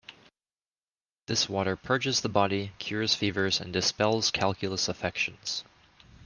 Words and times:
This 1.27 1.47
water 1.47 1.75
purges 1.75 2.21
the 2.21 2.27
body, 2.29 2.71
cures 2.79 3.13
fevers 3.13 3.61
and 3.61 3.71
dispels 3.71 4.31
calculous 4.31 4.87
affections. 4.89 5.63